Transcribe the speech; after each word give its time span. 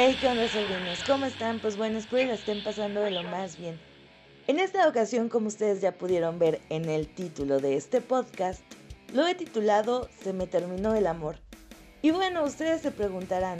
Hey, 0.00 0.16
¿qué 0.20 0.28
onda 0.28 0.46
sobrinos? 0.46 1.02
¿Cómo 1.04 1.26
están? 1.26 1.58
Pues 1.58 1.76
bueno, 1.76 1.98
espero 1.98 2.22
que 2.22 2.28
la 2.28 2.34
estén 2.34 2.62
pasando 2.62 3.00
de 3.00 3.10
lo 3.10 3.24
más 3.24 3.58
bien. 3.58 3.76
En 4.46 4.60
esta 4.60 4.86
ocasión, 4.86 5.28
como 5.28 5.48
ustedes 5.48 5.80
ya 5.80 5.90
pudieron 5.90 6.38
ver 6.38 6.60
en 6.68 6.88
el 6.88 7.08
título 7.08 7.58
de 7.58 7.74
este 7.74 8.00
podcast, 8.00 8.62
lo 9.12 9.26
he 9.26 9.34
titulado 9.34 10.08
Se 10.22 10.32
me 10.32 10.46
terminó 10.46 10.94
el 10.94 11.08
amor. 11.08 11.40
Y 12.00 12.12
bueno, 12.12 12.44
ustedes 12.44 12.80
se 12.80 12.92
preguntarán, 12.92 13.58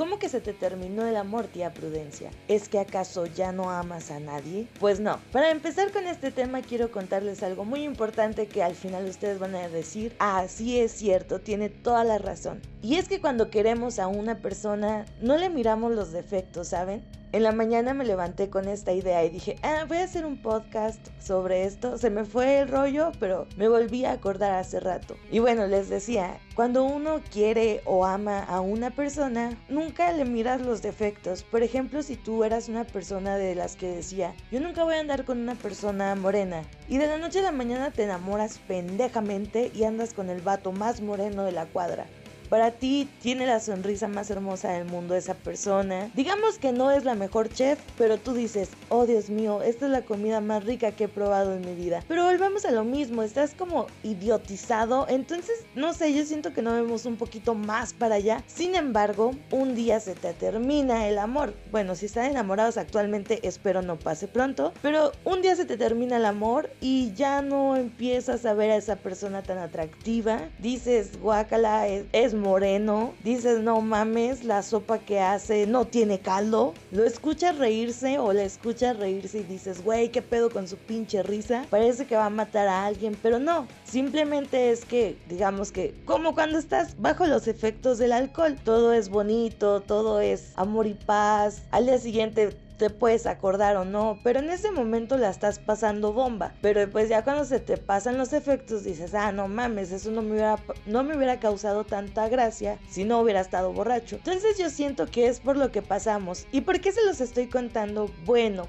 ¿Cómo 0.00 0.18
que 0.18 0.30
se 0.30 0.40
te 0.40 0.54
terminó 0.54 1.06
el 1.06 1.14
amor, 1.14 1.46
tía 1.46 1.74
Prudencia? 1.74 2.30
¿Es 2.48 2.70
que 2.70 2.78
acaso 2.78 3.26
ya 3.26 3.52
no 3.52 3.68
amas 3.68 4.10
a 4.10 4.18
nadie? 4.18 4.66
Pues 4.80 4.98
no. 4.98 5.20
Para 5.30 5.50
empezar 5.50 5.92
con 5.92 6.06
este 6.06 6.30
tema 6.30 6.62
quiero 6.62 6.90
contarles 6.90 7.42
algo 7.42 7.66
muy 7.66 7.82
importante 7.82 8.46
que 8.46 8.62
al 8.62 8.74
final 8.74 9.04
ustedes 9.04 9.38
van 9.38 9.54
a 9.54 9.68
decir, 9.68 10.16
ah, 10.18 10.46
sí 10.48 10.80
es 10.80 10.92
cierto, 10.92 11.40
tiene 11.40 11.68
toda 11.68 12.02
la 12.04 12.16
razón. 12.16 12.62
Y 12.80 12.94
es 12.94 13.08
que 13.08 13.20
cuando 13.20 13.50
queremos 13.50 13.98
a 13.98 14.06
una 14.06 14.38
persona 14.38 15.04
no 15.20 15.36
le 15.36 15.50
miramos 15.50 15.92
los 15.92 16.12
defectos, 16.12 16.68
¿saben? 16.68 17.04
En 17.32 17.44
la 17.44 17.52
mañana 17.52 17.94
me 17.94 18.04
levanté 18.04 18.50
con 18.50 18.66
esta 18.66 18.92
idea 18.92 19.24
y 19.24 19.30
dije, 19.30 19.54
ah, 19.62 19.84
voy 19.86 19.98
a 19.98 20.04
hacer 20.04 20.26
un 20.26 20.42
podcast 20.42 20.98
sobre 21.20 21.62
esto. 21.62 21.96
Se 21.96 22.10
me 22.10 22.24
fue 22.24 22.58
el 22.58 22.68
rollo, 22.68 23.12
pero 23.20 23.46
me 23.56 23.68
volví 23.68 24.04
a 24.04 24.10
acordar 24.10 24.50
hace 24.50 24.80
rato. 24.80 25.14
Y 25.30 25.38
bueno, 25.38 25.68
les 25.68 25.88
decía, 25.88 26.40
cuando 26.56 26.82
uno 26.82 27.20
quiere 27.30 27.82
o 27.84 28.04
ama 28.04 28.42
a 28.42 28.60
una 28.60 28.90
persona, 28.90 29.56
nunca 29.68 30.10
le 30.10 30.24
miras 30.24 30.60
los 30.60 30.82
defectos. 30.82 31.44
Por 31.44 31.62
ejemplo, 31.62 32.02
si 32.02 32.16
tú 32.16 32.42
eras 32.42 32.68
una 32.68 32.82
persona 32.82 33.36
de 33.36 33.54
las 33.54 33.76
que 33.76 33.86
decía, 33.86 34.34
yo 34.50 34.58
nunca 34.58 34.82
voy 34.82 34.96
a 34.96 35.00
andar 35.00 35.24
con 35.24 35.38
una 35.38 35.54
persona 35.54 36.16
morena. 36.16 36.64
Y 36.88 36.98
de 36.98 37.06
la 37.06 37.16
noche 37.16 37.38
a 37.38 37.42
la 37.42 37.52
mañana 37.52 37.92
te 37.92 38.02
enamoras 38.02 38.58
pendejamente 38.66 39.70
y 39.72 39.84
andas 39.84 40.14
con 40.14 40.30
el 40.30 40.40
vato 40.40 40.72
más 40.72 41.00
moreno 41.00 41.44
de 41.44 41.52
la 41.52 41.66
cuadra. 41.66 42.08
Para 42.50 42.72
ti 42.72 43.08
tiene 43.22 43.46
la 43.46 43.60
sonrisa 43.60 44.08
más 44.08 44.28
hermosa 44.28 44.72
del 44.72 44.84
mundo 44.84 45.14
esa 45.14 45.34
persona. 45.34 46.10
Digamos 46.14 46.58
que 46.58 46.72
no 46.72 46.90
es 46.90 47.04
la 47.04 47.14
mejor 47.14 47.48
chef, 47.48 47.78
pero 47.96 48.18
tú 48.18 48.34
dices, 48.34 48.70
oh 48.88 49.06
Dios 49.06 49.30
mío, 49.30 49.62
esta 49.62 49.86
es 49.86 49.92
la 49.92 50.02
comida 50.02 50.40
más 50.40 50.64
rica 50.64 50.90
que 50.90 51.04
he 51.04 51.08
probado 51.08 51.54
en 51.54 51.60
mi 51.60 51.76
vida. 51.76 52.02
Pero 52.08 52.24
volvemos 52.24 52.64
a 52.64 52.72
lo 52.72 52.82
mismo, 52.82 53.22
estás 53.22 53.54
como 53.54 53.86
idiotizado. 54.02 55.06
Entonces, 55.08 55.64
no 55.76 55.94
sé, 55.94 56.12
yo 56.12 56.24
siento 56.24 56.52
que 56.52 56.60
no 56.60 56.74
vemos 56.74 57.06
un 57.06 57.14
poquito 57.14 57.54
más 57.54 57.92
para 57.92 58.16
allá. 58.16 58.42
Sin 58.48 58.74
embargo, 58.74 59.30
un 59.52 59.76
día 59.76 60.00
se 60.00 60.16
te 60.16 60.32
termina 60.32 61.06
el 61.06 61.18
amor. 61.18 61.54
Bueno, 61.70 61.94
si 61.94 62.06
están 62.06 62.24
enamorados 62.24 62.78
actualmente, 62.78 63.46
espero 63.46 63.80
no 63.80 63.96
pase 63.96 64.26
pronto. 64.26 64.72
Pero 64.82 65.12
un 65.24 65.40
día 65.40 65.54
se 65.54 65.66
te 65.66 65.76
termina 65.76 66.16
el 66.16 66.24
amor 66.24 66.68
y 66.80 67.12
ya 67.14 67.42
no 67.42 67.76
empiezas 67.76 68.44
a 68.44 68.54
ver 68.54 68.72
a 68.72 68.76
esa 68.76 68.96
persona 68.96 69.44
tan 69.44 69.58
atractiva. 69.58 70.48
Dices, 70.58 71.20
guácala, 71.20 71.86
es, 71.86 72.06
es 72.10 72.39
moreno, 72.40 73.14
dices, 73.22 73.60
no 73.60 73.80
mames, 73.80 74.44
la 74.44 74.62
sopa 74.62 74.98
que 74.98 75.20
hace 75.20 75.66
no 75.66 75.86
tiene 75.86 76.18
caldo. 76.18 76.74
Lo 76.90 77.04
escuchas 77.04 77.58
reírse 77.58 78.18
o 78.18 78.32
le 78.32 78.44
escuchas 78.44 78.96
reírse 78.96 79.40
y 79.40 79.42
dices, 79.44 79.84
güey, 79.84 80.10
qué 80.10 80.22
pedo 80.22 80.50
con 80.50 80.66
su 80.66 80.76
pinche 80.76 81.22
risa. 81.22 81.66
Parece 81.70 82.06
que 82.06 82.16
va 82.16 82.26
a 82.26 82.30
matar 82.30 82.66
a 82.68 82.86
alguien, 82.86 83.16
pero 83.22 83.38
no. 83.38 83.68
Simplemente 83.84 84.70
es 84.70 84.84
que, 84.84 85.16
digamos 85.28 85.70
que, 85.70 85.94
como 86.04 86.34
cuando 86.34 86.58
estás 86.58 87.00
bajo 87.00 87.26
los 87.26 87.46
efectos 87.46 87.98
del 87.98 88.12
alcohol, 88.12 88.56
todo 88.64 88.92
es 88.92 89.08
bonito, 89.08 89.80
todo 89.80 90.20
es 90.20 90.52
amor 90.56 90.86
y 90.86 90.94
paz. 90.94 91.62
Al 91.70 91.86
día 91.86 91.98
siguiente 91.98 92.56
te 92.80 92.88
puedes 92.88 93.26
acordar 93.26 93.76
o 93.76 93.84
no, 93.84 94.18
pero 94.24 94.38
en 94.38 94.48
ese 94.48 94.70
momento 94.70 95.18
la 95.18 95.28
estás 95.28 95.58
pasando 95.58 96.14
bomba. 96.14 96.54
Pero 96.62 96.80
después 96.80 97.10
ya 97.10 97.22
cuando 97.22 97.44
se 97.44 97.60
te 97.60 97.76
pasan 97.76 98.16
los 98.16 98.32
efectos 98.32 98.84
dices, 98.84 99.12
ah, 99.12 99.32
no 99.32 99.48
mames, 99.48 99.92
eso 99.92 100.10
no 100.10 100.22
me 100.22 100.30
hubiera, 100.30 100.58
no 100.86 101.02
me 101.04 101.14
hubiera 101.14 101.38
causado 101.38 101.84
tanta 101.84 102.26
gracia 102.30 102.78
si 102.88 103.04
no 103.04 103.20
hubiera 103.20 103.42
estado 103.42 103.70
borracho. 103.74 104.16
Entonces 104.16 104.56
yo 104.56 104.70
siento 104.70 105.04
que 105.04 105.26
es 105.26 105.40
por 105.40 105.58
lo 105.58 105.70
que 105.70 105.82
pasamos. 105.82 106.46
¿Y 106.52 106.62
por 106.62 106.80
qué 106.80 106.90
se 106.90 107.04
los 107.04 107.20
estoy 107.20 107.48
contando? 107.48 108.10
Bueno, 108.24 108.66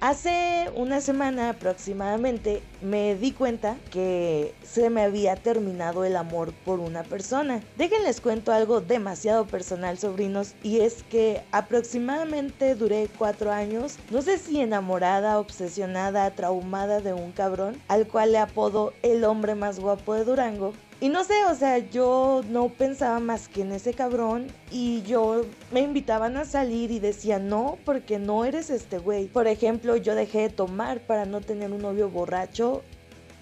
Hace 0.00 0.70
una 0.76 1.00
semana 1.00 1.48
aproximadamente 1.48 2.62
me 2.84 3.14
di 3.14 3.32
cuenta 3.32 3.76
que 3.90 4.54
se 4.62 4.90
me 4.90 5.02
había 5.02 5.36
terminado 5.36 6.04
el 6.04 6.16
amor 6.16 6.52
por 6.64 6.80
una 6.80 7.02
persona. 7.02 7.62
Déjenles 7.76 8.20
cuento 8.20 8.52
algo 8.52 8.80
demasiado 8.80 9.46
personal, 9.46 9.98
sobrinos, 9.98 10.54
y 10.62 10.80
es 10.80 11.02
que 11.04 11.42
aproximadamente 11.50 12.74
duré 12.74 13.08
cuatro 13.18 13.50
años, 13.50 13.96
no 14.10 14.20
sé 14.20 14.38
si 14.38 14.60
enamorada, 14.60 15.38
obsesionada, 15.38 16.30
traumada 16.32 17.00
de 17.00 17.14
un 17.14 17.32
cabrón, 17.32 17.80
al 17.88 18.06
cual 18.06 18.32
le 18.32 18.38
apodo 18.38 18.92
el 19.02 19.24
hombre 19.24 19.54
más 19.54 19.80
guapo 19.80 20.14
de 20.14 20.24
Durango, 20.24 20.74
y 21.00 21.10
no 21.10 21.22
sé, 21.22 21.44
o 21.50 21.54
sea, 21.54 21.78
yo 21.90 22.42
no 22.48 22.68
pensaba 22.68 23.20
más 23.20 23.48
que 23.48 23.60
en 23.60 23.72
ese 23.72 23.92
cabrón 23.92 24.46
y 24.70 25.02
yo 25.02 25.44
me 25.70 25.80
invitaban 25.80 26.38
a 26.38 26.46
salir 26.46 26.90
y 26.90 26.98
decía, 26.98 27.38
no, 27.38 27.76
porque 27.84 28.18
no 28.18 28.46
eres 28.46 28.70
este 28.70 28.96
güey. 28.96 29.26
Por 29.26 29.46
ejemplo, 29.46 29.96
yo 29.96 30.14
dejé 30.14 30.42
de 30.42 30.48
tomar 30.48 31.00
para 31.00 31.26
no 31.26 31.42
tener 31.42 31.72
un 31.72 31.82
novio 31.82 32.08
borracho 32.08 32.73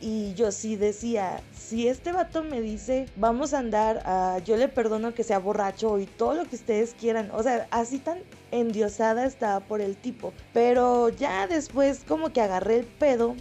y 0.03 0.35
yo 0.35 0.51
sí 0.51 0.75
decía, 0.75 1.41
si 1.57 1.87
este 1.87 2.11
vato 2.11 2.43
me 2.43 2.61
dice, 2.61 3.07
vamos 3.17 3.55
a 3.55 3.61
andar, 3.61 4.03
uh, 4.05 4.45
yo 4.45 4.57
le 4.57 4.67
perdono 4.69 5.15
que 5.15 5.23
sea 5.23 5.39
borracho 5.39 6.01
y 6.01 6.07
todo 6.07 6.35
lo 6.35 6.45
que 6.45 6.57
ustedes 6.57 6.95
quieran. 6.99 7.31
O 7.33 7.43
sea, 7.43 7.69
así 7.71 7.99
tan 7.99 8.19
endiosada 8.51 9.25
estaba 9.25 9.61
por 9.61 9.81
el 9.81 9.97
tipo. 9.97 10.33
Pero 10.53 11.09
ya 11.09 11.47
después 11.47 12.03
como 12.07 12.33
que 12.33 12.41
agarré 12.41 12.81
el 12.81 12.85
pedo 12.87 13.37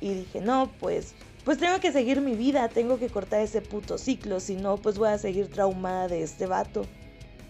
y 0.00 0.14
dije, 0.14 0.40
no, 0.40 0.72
pues 0.80 1.14
pues 1.44 1.58
tengo 1.58 1.78
que 1.78 1.92
seguir 1.92 2.20
mi 2.22 2.34
vida, 2.34 2.68
tengo 2.68 2.98
que 2.98 3.08
cortar 3.08 3.40
ese 3.40 3.60
puto 3.60 3.98
ciclo, 3.98 4.40
si 4.40 4.56
no, 4.56 4.78
pues 4.78 4.98
voy 4.98 5.10
a 5.10 5.18
seguir 5.18 5.46
traumada 5.48 6.08
de 6.08 6.24
este 6.24 6.46
vato. 6.46 6.84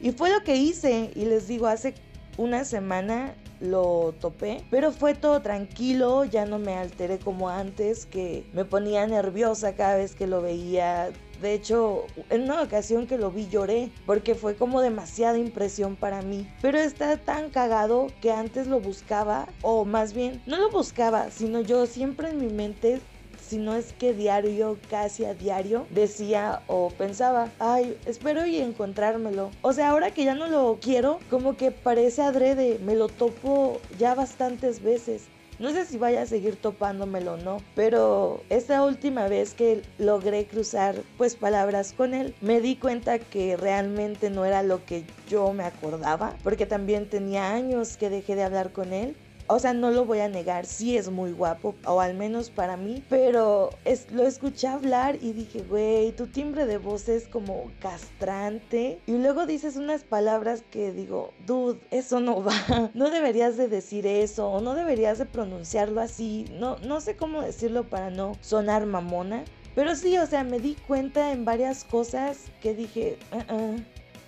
Y 0.03 0.12
fue 0.12 0.28
lo 0.28 0.44
que 0.44 0.56
hice, 0.56 1.10
y 1.15 1.25
les 1.25 1.48
digo, 1.48 1.66
hace 1.66 1.94
una 2.36 2.64
semana 2.64 3.34
lo 3.60 4.14
topé, 4.20 4.64
pero 4.70 4.92
fue 4.92 5.14
todo 5.14 5.41
tranquilo, 5.41 6.24
ya 6.24 6.44
no 6.44 6.58
me 6.58 6.74
alteré 6.74 7.19
como 7.19 7.48
antes, 7.48 8.06
que 8.06 8.47
me 8.52 8.64
ponía 8.64 9.06
nerviosa 9.06 9.74
cada 9.74 9.97
vez 9.97 10.14
que 10.14 10.26
lo 10.26 10.42
veía. 10.42 11.10
De 11.41 11.52
hecho, 11.52 12.04
en 12.30 12.44
una 12.44 12.62
ocasión 12.62 13.06
que 13.06 13.19
lo 13.19 13.30
vi 13.30 13.48
lloré 13.48 13.91
porque 14.06 14.34
fue 14.34 14.56
como 14.56 14.80
demasiada 14.80 15.36
impresión 15.36 15.94
para 15.94 16.22
mí. 16.22 16.48
Pero 16.62 16.78
está 16.78 17.19
tan 17.19 17.50
cagado 17.50 18.06
que 18.22 18.32
antes 18.32 18.66
lo 18.66 18.80
buscaba, 18.80 19.48
o 19.62 19.84
más 19.84 20.14
bien, 20.14 20.42
no 20.47 20.58
lo 20.58 20.70
buscaba, 20.70 21.30
sino 21.30 21.60
yo 21.60 21.86
siempre 21.86 22.30
en 22.30 22.38
mi 22.38 22.48
mente 22.48 23.00
si 23.46 23.58
no 23.58 23.74
es 23.74 23.92
que 23.92 24.12
diario, 24.12 24.78
casi 24.90 25.24
a 25.24 25.34
diario, 25.34 25.86
decía 25.90 26.62
o 26.66 26.90
pensaba, 26.90 27.50
ay, 27.58 27.96
espero 28.06 28.46
y 28.46 28.58
encontrármelo. 28.58 29.50
O 29.62 29.72
sea, 29.72 29.90
ahora 29.90 30.10
que 30.10 30.24
ya 30.24 30.34
no 30.34 30.48
lo 30.48 30.78
quiero, 30.80 31.20
como 31.30 31.56
que 31.56 31.70
parece 31.70 32.22
adrede, 32.22 32.80
me 32.84 32.96
lo 32.96 33.08
topo 33.08 33.80
ya 33.98 34.14
bastantes 34.14 34.82
veces. 34.82 35.24
No 35.58 35.70
sé 35.70 35.86
si 35.86 35.96
vaya 35.96 36.22
a 36.22 36.26
seguir 36.26 36.56
topándomelo 36.56 37.34
o 37.34 37.36
no, 37.38 37.58
pero 37.74 38.42
esta 38.50 38.84
última 38.84 39.26
vez 39.26 39.54
que 39.54 39.80
logré 39.96 40.44
cruzar 40.44 40.96
pues 41.16 41.34
palabras 41.34 41.94
con 41.96 42.12
él, 42.12 42.34
me 42.42 42.60
di 42.60 42.76
cuenta 42.76 43.18
que 43.18 43.56
realmente 43.56 44.28
no 44.28 44.44
era 44.44 44.62
lo 44.62 44.84
que 44.84 45.04
yo 45.30 45.54
me 45.54 45.64
acordaba, 45.64 46.36
porque 46.44 46.66
también 46.66 47.08
tenía 47.08 47.54
años 47.54 47.96
que 47.96 48.10
dejé 48.10 48.34
de 48.34 48.42
hablar 48.42 48.72
con 48.72 48.92
él 48.92 49.16
o 49.48 49.58
sea, 49.58 49.72
no 49.72 49.90
lo 49.90 50.04
voy 50.04 50.20
a 50.20 50.28
negar, 50.28 50.66
sí 50.66 50.96
es 50.96 51.10
muy 51.10 51.32
guapo, 51.32 51.74
o 51.86 52.00
al 52.00 52.14
menos 52.14 52.50
para 52.50 52.76
mí, 52.76 53.02
pero 53.08 53.70
es, 53.84 54.10
lo 54.10 54.26
escuché 54.26 54.66
hablar 54.66 55.18
y 55.20 55.32
dije, 55.32 55.62
güey, 55.62 56.12
tu 56.12 56.26
timbre 56.26 56.66
de 56.66 56.78
voz 56.78 57.08
es 57.08 57.28
como 57.28 57.70
castrante. 57.80 59.00
Y 59.06 59.12
luego 59.12 59.46
dices 59.46 59.76
unas 59.76 60.04
palabras 60.04 60.62
que 60.70 60.92
digo, 60.92 61.32
dude, 61.47 61.80
eso 61.91 62.21
no 62.21 62.42
va, 62.42 62.54
no 62.94 63.10
deberías 63.10 63.56
de 63.56 63.68
decir 63.68 64.06
eso, 64.06 64.48
o 64.48 64.60
no 64.60 64.74
deberías 64.74 65.18
de 65.18 65.26
pronunciarlo 65.26 66.00
así, 66.00 66.47
no, 66.53 66.78
no 66.78 67.00
sé 67.00 67.16
cómo 67.16 67.42
decirlo 67.42 67.84
para 67.84 68.10
no 68.10 68.36
sonar 68.41 68.86
mamona. 68.86 69.44
Pero 69.74 69.94
sí, 69.94 70.16
o 70.16 70.26
sea, 70.26 70.42
me 70.42 70.59
di 70.59 70.74
cuenta 70.86 71.32
en 71.32 71.44
varias 71.44 71.84
cosas 71.84 72.38
que 72.62 72.74
dije, 72.74 73.18
uh-uh, 73.30 73.76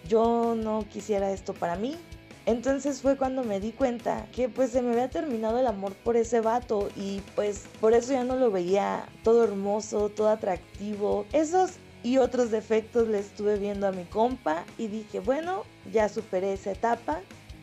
yo 0.06 0.54
no 0.54 0.84
quisiera 0.90 1.32
esto 1.32 1.54
para 1.54 1.76
mí, 1.76 1.96
entonces 2.48 3.02
fue 3.02 3.18
cuando 3.18 3.44
me 3.44 3.60
di 3.60 3.72
cuenta 3.72 4.26
que 4.34 4.48
pues 4.48 4.70
se 4.70 4.80
me 4.80 4.92
había 4.92 5.10
terminado 5.10 5.58
el 5.58 5.66
amor 5.66 5.92
por 5.92 6.16
ese 6.16 6.40
vato 6.40 6.88
y 6.96 7.20
pues 7.34 7.64
por 7.78 7.92
eso 7.92 8.14
ya 8.14 8.24
no 8.24 8.36
lo 8.36 8.50
veía 8.50 9.04
todo 9.22 9.44
hermoso, 9.44 10.08
todo 10.08 10.30
atractivo. 10.30 11.26
Esos 11.34 11.72
y 12.02 12.16
otros 12.16 12.50
defectos 12.50 13.06
le 13.06 13.18
estuve 13.18 13.58
viendo 13.58 13.86
a 13.86 13.92
mi 13.92 14.04
compa 14.04 14.64
y 14.78 14.86
dije, 14.86 15.20
bueno, 15.20 15.64
ya 15.92 16.08
superé 16.08 16.54
esa 16.54 16.72
etapa. 16.72 17.20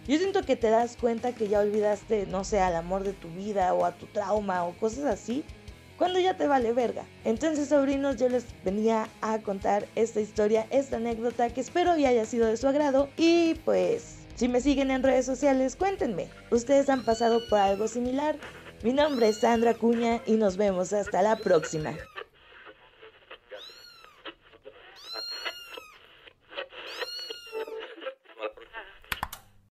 Yo 0.08 0.20
siento 0.20 0.44
que 0.44 0.56
te 0.56 0.70
das 0.70 0.98
cuenta 1.02 1.32
que 1.32 1.48
ya 1.48 1.62
olvidaste, 1.62 2.28
no 2.28 2.44
sé, 2.44 2.60
al 2.60 2.76
amor 2.76 3.04
de 3.04 3.14
tu 3.14 3.28
vida 3.30 3.74
o 3.74 3.86
a 3.86 3.94
tu 3.94 4.06
trauma 4.06 4.66
o 4.66 4.74
cosas 4.74 5.06
así, 5.06 5.44
cuando 5.98 6.20
ya 6.20 6.38
te 6.38 6.46
vale 6.46 6.74
verga. 6.74 7.06
Entonces, 7.24 7.70
sobrinos, 7.70 8.18
yo 8.18 8.30
les 8.30 8.46
venía 8.64 9.10
a 9.22 9.40
contar 9.40 9.88
esta 9.96 10.22
historia, 10.22 10.68
esta 10.70 10.98
anécdota 10.98 11.50
que 11.50 11.62
espero 11.62 11.98
y 11.98 12.06
haya 12.06 12.26
sido 12.28 12.46
de 12.46 12.58
su 12.58 12.68
agrado 12.68 13.10
y 13.18 13.56
pues 13.66 14.25
si 14.36 14.48
me 14.48 14.62
siguen 14.62 14.92
en 14.92 15.04
redes 15.04 15.26
sociales, 15.26 15.76
cuéntenme, 15.76 16.28
¿ustedes 16.52 16.90
han 16.90 17.04
pasado 17.04 17.42
por 17.50 17.60
algo 17.60 17.88
similar? 17.88 18.38
Mi 18.84 18.94
nombre 18.94 19.30
es 19.30 19.38
Sandra 19.38 19.74
Cuña 19.74 20.22
y 20.26 20.34
nos 20.34 20.58
vemos 20.58 20.94
hasta 20.94 21.22
la 21.22 21.38
próxima. 21.38 21.94